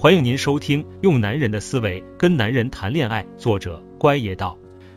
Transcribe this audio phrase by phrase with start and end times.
[0.00, 4.56] 欢迎您收听《用男人的思维跟男人谈恋爱》，作者乖爷道，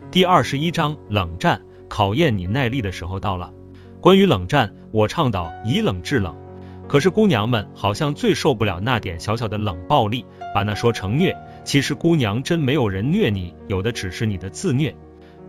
[0.09, 3.51] 第二十一章冷战，考验你耐力的时候到了。
[3.99, 6.33] 关于冷战，我倡导以冷制冷，
[6.87, 10.25] 可是姑娘们好像最受不了那点小小的冷暴力，
[10.55, 11.35] 把那说成虐。
[11.65, 14.95] 其实姑娘真没有人虐你，有的只是你的自虐。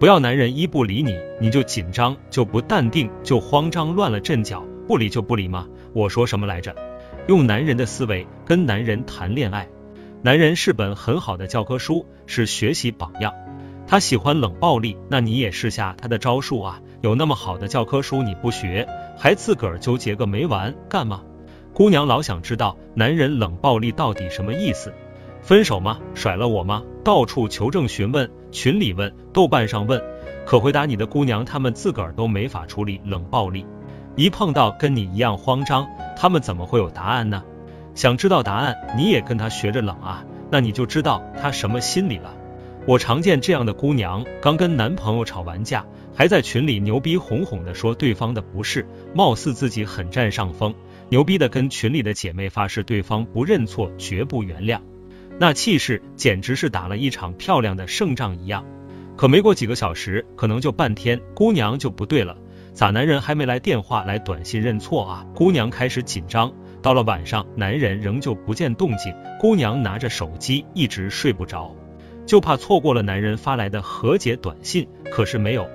[0.01, 4.65] 不要男人一不理你，你就紧张，就不淡定，就慌张，乱了阵脚。
[4.89, 5.69] 不理就不理吗？
[5.93, 6.75] 我说什么来着？
[7.27, 9.69] 用男人的思维跟男人谈恋爱，
[10.23, 13.33] 男人是本很好的教科书，是学习榜样。
[13.87, 16.81] 他喜欢冷暴力，那你也试下他的招数啊！
[17.03, 21.23] 有那么好的教科书你不学，还自个儿纠结个没完，干嘛？
[21.75, 24.93] 姑娘老想知道男人冷暴力到底什么意思？
[25.43, 25.99] 分手吗？
[26.15, 26.83] 甩了我吗？
[27.05, 30.03] 到处求证询问，群里问，豆瓣上问，
[30.47, 33.67] 可回答你的姑娘，她们自个儿都没法处理冷暴力。
[34.17, 37.43] 一碰到跟你一样慌张，他们怎么会有答案呢？
[37.95, 42.35] 想知道答案，你也跟他学着冷啊，那你就知道他什么心理了。
[42.87, 45.85] 我常见这样的姑娘，刚跟男朋友吵完架，
[46.15, 50.75] 还在群里牛逼哄哄的说对方的不是，貌似自己很占上风，
[51.09, 54.81] 牛逼的跟群里的姐妹发誓对方不认错绝不原谅，
[55.41, 58.65] 那气势简直是打了一场漂亮的胜仗一样。
[59.17, 62.37] 可没过几个小时，可能就半天，姑娘就不对了。
[62.75, 65.27] 咋男人还没来电话来短信认错啊？
[65.33, 66.53] 姑娘开始紧张。
[66.83, 71.73] 到了晚上，男人仍旧不见动静，姑娘拿着手机一直睡不着，
[72.27, 74.89] 就怕错过了男人发来的和解短信。
[75.11, 75.69] 可是没有。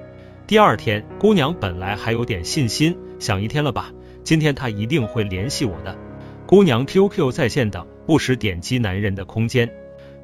[0.45, 3.91] 第二天，姑娘本来还有点信心，想一天了吧，
[4.25, 5.97] 今天他一定会联系我的。
[6.45, 9.71] 姑娘 QQ 在线等，不时点击男人的空间，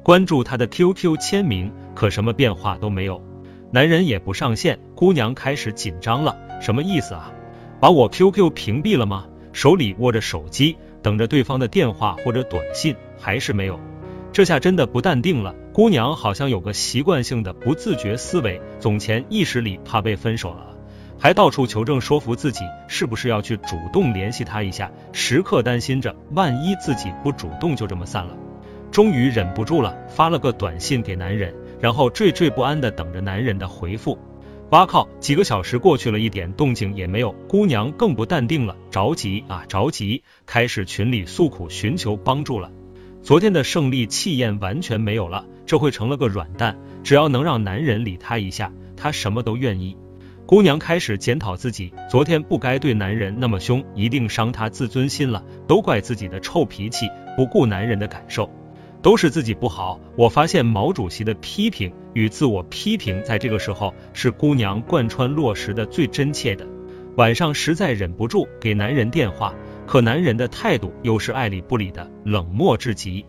[0.02, 3.22] 关注他的 QQ 签名，可什么变化都没有。
[3.72, 6.36] 男人也不上线，姑娘开始紧张了。
[6.60, 7.32] 什么意思啊？
[7.80, 9.26] 把我 QQ 屏蔽了吗？
[9.52, 13.80] 手里握着手机，等着对方的电话或者短信，还是没有。
[14.32, 15.54] 这下真的不淡定了。
[15.72, 20.76] 姑娘好像有个习惯性的不自觉思维，总潜意识里怕被分手了，
[21.18, 28.36] 还到处求证说服自己是不是要去主动联系他一下，时刻担心着万一自己不主动就这么散了。
[28.90, 34.18] 终于忍不住了，发了个短信给男人，然后惴惴不安的等着男人的回复。
[34.70, 35.08] 哇靠！
[35.20, 42.72] 几个小时过去了，一点动静也没有，姑娘更不淡定了，着急啊着急，开始群里诉苦，寻求帮助了。
[43.22, 49.96] 昨天的胜利气焰完全没有了，这会成了个软蛋，只要能让男人理她一下，她什么都愿意。
[50.46, 58.50] 姑娘开始检讨自己，昨天不该对男人那么凶，一定伤他自尊心了，都怪自己的臭脾气，不顾男人的感受。
[59.06, 60.00] 都是自己不好。
[60.16, 66.66] 我发现毛主席的批评与自我批评，在这个时候是姑娘贯穿落实的最真切的。
[67.14, 69.54] 晚上实在忍不住给男人电话，
[69.86, 73.24] 可男人的态度又是爱理不理的，冷漠至极。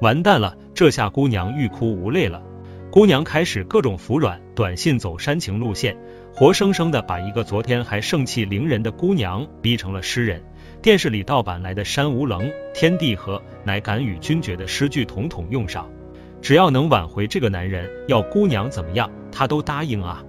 [0.00, 2.42] 完蛋了，这下姑娘欲哭无泪了。
[2.90, 5.94] 姑娘开始各种服软，短信走煽情路线，
[6.34, 10.42] 活生生的把一个昨天还盛气凌人的姑娘逼成了诗人。
[10.80, 15.88] 电视里盗版来的山无棱、天地合，乃敢与君绝的诗句统统用上。
[16.40, 20.22] 只要能挽回这个男人，要姑娘怎么样，他都答应啊。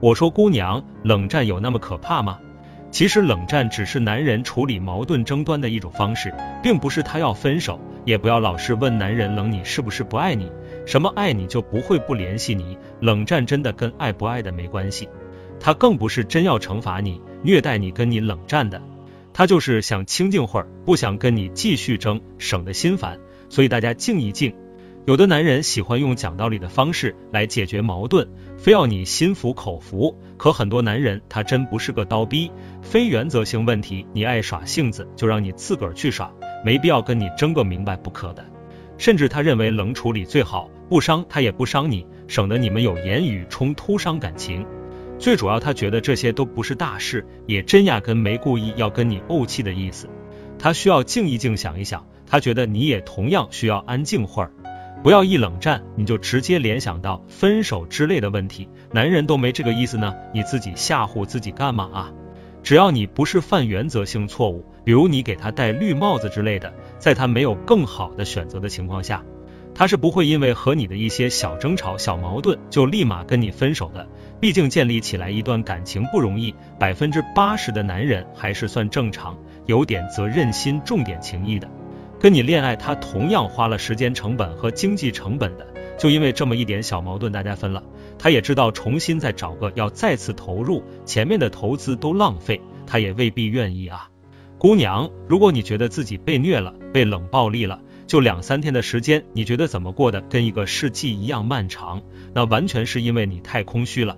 [0.00, 2.38] 我说姑娘，冷战有那么可怕吗？
[2.90, 7.80] 其实冷战只是男人处理矛盾争端的一种方式，并不是他要分手。
[8.04, 10.52] 也不要老是问男人冷你是不是不爱你，
[10.84, 12.76] 什么爱你就不会不联系你。
[13.00, 15.08] 冷战真的跟爱不爱的没关系，
[15.58, 18.82] 他更不是真要惩罚你、虐待你、跟你冷战的。
[19.34, 23.18] 他就是想清静会儿，不想跟你继续争，省得心烦。
[23.50, 24.54] 所以大家静一静。
[25.06, 30.16] 有的男人喜欢用讲道理的方式来解决矛盾，非要你心服口服。
[30.38, 32.50] 可很多男人他真不是个刀逼，
[32.80, 36.32] 非原则性问题，你爱耍性子就让你自个儿去耍，
[36.64, 38.44] 没必要跟你争个明白不可的。
[38.96, 44.64] 甚至他认为冷处理最好，不伤他也不伤你，省得你们有言语冲突伤感情。
[45.24, 50.06] 最主要，他觉得这些都不是大事，也真压根没故意要跟你怄气的意思。
[50.58, 52.06] 他需要静一静，想一想。
[52.26, 54.52] 他觉得你也同样需要安静会儿，
[55.02, 58.68] 不要一冷战你就直接联想到分手之类的问题。
[58.92, 62.12] 男人都没这个意思呢，你自己吓唬自己干嘛啊？
[62.62, 69.24] 只要你不是犯原则性错误，比如你给他戴绿帽子之类的，在他没有更好的选择的情况下。
[69.74, 74.06] 他是不会因为和你的一些小争吵、小矛盾就立马跟你分手的。
[74.40, 79.36] 毕竟建立起来一段感情不容易，百分之八十的男人还是算正常，
[79.66, 81.68] 有点责任心、重点情谊的。
[82.20, 85.66] 跟你恋爱，他同样花了时间成本和经济成本的，
[85.98, 87.82] 就因为这么一点小矛盾，大家分了，
[88.18, 94.08] 他也知道重新再找个要再次投入，前面的投资都浪费，他也未必愿意啊。
[94.58, 102.02] 姑娘，如果你觉得自己被虐了、被冷暴力了，就两三天的时间，你觉得怎么过的跟一个世纪一样漫长？
[102.34, 104.16] 那完全是因为你太空虚了。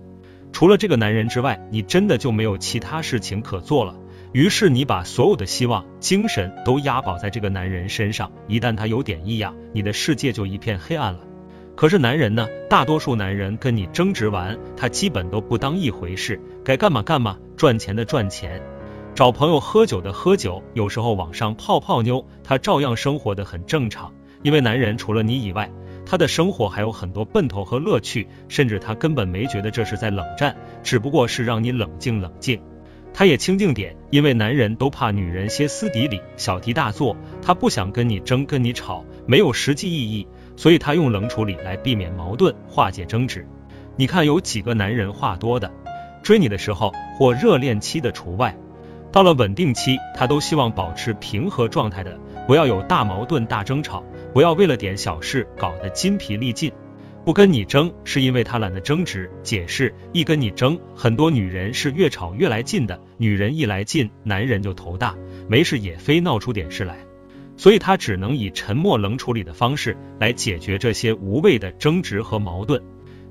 [0.53, 3.95] 除了这个男人之外，你真的就没有其他事情可做了。
[4.33, 11.21] 于是你把所有的希望、精神都押宝在这个男人身上，一旦他有点异样，你的世界就一片黑暗了。
[11.75, 12.49] 可是男人呢？
[12.71, 18.63] 大多数男人跟你争执完，他基本都不当一回事，该干嘛干嘛，赚钱的赚钱，
[19.17, 24.13] 找朋友喝酒的喝酒，有时候网上泡泡妞，他照样生活的很正常。
[24.43, 25.73] 因为男人除了你以外，
[26.05, 32.61] 他的生活还有很多奔头和乐趣，甚至他根本没觉得这是在冷战，只不过是让你冷静冷静。
[33.15, 40.29] 他也清静点，因为男人都怕女人歇斯底里、小题大做，他不想跟你争、跟你吵，没有实际意义，
[40.59, 43.49] 所以他用冷处理来避免矛盾、化解争执。
[43.97, 45.73] 你看有几个男人话多的，
[46.23, 48.55] 追你的时候或热恋期的除外，
[49.17, 54.05] 到了稳定期，他都希望保持平和状态的，不要有大矛盾、大争吵，
[54.35, 56.71] 不要为了点小事搞得筋疲力尽。
[57.25, 59.95] 不跟你争，是因为他懒得争执解释。
[60.13, 65.15] 一跟你争，很多女人是越吵越来劲的，女人一来劲，男人就头大，
[65.49, 66.99] 没事也非闹出点事来，
[67.57, 72.83] 所以他只能以沉默冷处理的方式来解决这些无谓的争执和矛盾。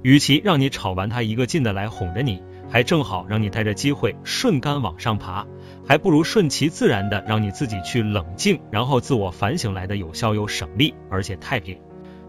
[0.01, 5.45] 与其让你吵完他一个劲的来哄着你，还正好让你带着机会顺杆往上爬，
[5.87, 11.77] 还不如顺其自然的让你自己去冷静，然后自我反省来的有效又省力，而且太平。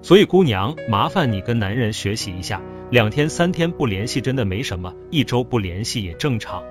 [0.03, 2.61] 所以，姑娘，麻烦你跟男人学习一下，
[2.91, 6.63] 两天三天不联系真的没什么，一周不联系也正常。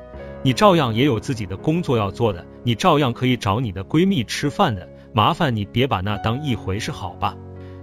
[0.42, 7.36] 你照样也有自己的工作要做的，你照样可以找你的闺蜜吃饭的，麻烦你别把那当一回事，好吧？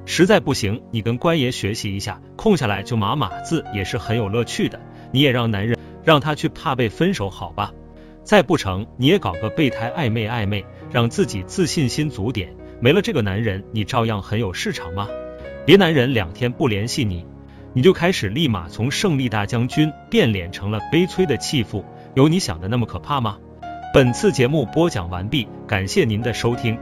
[0.06, 4.80] 实在不行，你跟乖爷学习一下，空下来就码码字也是很有乐趣的。
[5.12, 7.72] 你也让男人让他去怕被分手，好吧？
[8.24, 12.54] 再不成，你也搞个备胎暧昧暧昧，让自己自信心足点。
[12.80, 15.08] 没了这个男人，你照样很有市场吗？
[15.64, 17.24] 别男人两天不联系你，
[17.72, 23.38] 你就开始立马从胜利大将军变脸成了悲催的弃妇，有你想的那么可怕吗？
[23.94, 26.78] 本次节目播讲完毕，感谢您的收听。